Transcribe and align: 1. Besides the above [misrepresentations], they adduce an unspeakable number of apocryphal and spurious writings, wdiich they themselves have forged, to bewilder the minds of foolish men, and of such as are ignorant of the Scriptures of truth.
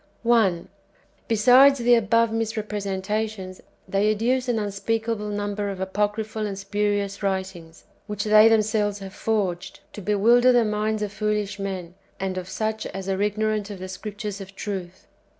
1. 0.23 0.67
Besides 1.27 1.77
the 1.77 1.93
above 1.93 2.31
[misrepresentations], 2.31 3.61
they 3.87 4.09
adduce 4.15 4.47
an 4.47 4.57
unspeakable 4.57 5.29
number 5.29 5.69
of 5.69 5.79
apocryphal 5.79 6.47
and 6.47 6.57
spurious 6.57 7.21
writings, 7.21 7.83
wdiich 8.09 8.23
they 8.23 8.47
themselves 8.47 8.97
have 8.97 9.13
forged, 9.13 9.81
to 9.93 10.01
bewilder 10.01 10.51
the 10.51 10.65
minds 10.65 11.03
of 11.03 11.13
foolish 11.13 11.59
men, 11.59 11.93
and 12.19 12.35
of 12.39 12.49
such 12.49 12.87
as 12.87 13.07
are 13.07 13.21
ignorant 13.21 13.69
of 13.69 13.77
the 13.77 13.87
Scriptures 13.87 14.41
of 14.41 14.55
truth. 14.55 15.05